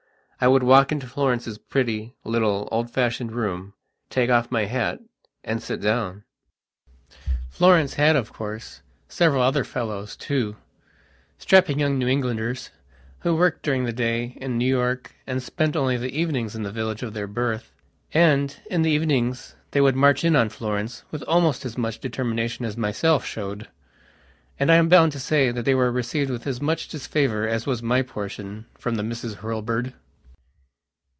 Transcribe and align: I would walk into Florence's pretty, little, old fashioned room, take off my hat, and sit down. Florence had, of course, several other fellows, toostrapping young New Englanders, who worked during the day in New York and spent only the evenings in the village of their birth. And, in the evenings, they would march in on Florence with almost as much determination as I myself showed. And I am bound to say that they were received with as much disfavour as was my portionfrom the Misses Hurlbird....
I 0.43 0.47
would 0.47 0.63
walk 0.63 0.91
into 0.91 1.05
Florence's 1.05 1.59
pretty, 1.59 2.15
little, 2.23 2.67
old 2.71 2.89
fashioned 2.89 3.31
room, 3.31 3.75
take 4.09 4.31
off 4.31 4.49
my 4.49 4.65
hat, 4.65 4.99
and 5.43 5.61
sit 5.61 5.79
down. 5.81 6.23
Florence 7.47 7.93
had, 7.93 8.15
of 8.15 8.33
course, 8.33 8.81
several 9.07 9.43
other 9.43 9.63
fellows, 9.63 10.17
toostrapping 10.17 11.77
young 11.77 11.99
New 11.99 12.07
Englanders, 12.07 12.71
who 13.19 13.35
worked 13.35 13.61
during 13.61 13.83
the 13.83 13.93
day 13.93 14.35
in 14.37 14.57
New 14.57 14.65
York 14.65 15.13
and 15.27 15.43
spent 15.43 15.75
only 15.75 15.95
the 15.95 16.19
evenings 16.19 16.55
in 16.55 16.63
the 16.63 16.71
village 16.71 17.03
of 17.03 17.13
their 17.13 17.27
birth. 17.27 17.71
And, 18.11 18.57
in 18.65 18.81
the 18.81 18.89
evenings, 18.89 19.55
they 19.69 19.79
would 19.81 19.95
march 19.95 20.23
in 20.23 20.35
on 20.35 20.49
Florence 20.49 21.03
with 21.11 21.21
almost 21.27 21.65
as 21.65 21.77
much 21.77 21.99
determination 21.99 22.65
as 22.65 22.77
I 22.77 22.79
myself 22.79 23.23
showed. 23.27 23.67
And 24.59 24.71
I 24.71 24.77
am 24.77 24.89
bound 24.89 25.11
to 25.11 25.19
say 25.19 25.51
that 25.51 25.65
they 25.65 25.75
were 25.75 25.91
received 25.91 26.31
with 26.31 26.47
as 26.47 26.59
much 26.59 26.87
disfavour 26.87 27.47
as 27.47 27.67
was 27.67 27.83
my 27.83 28.01
portionfrom 28.01 28.95
the 28.97 29.03
Misses 29.03 29.35
Hurlbird.... 29.35 29.93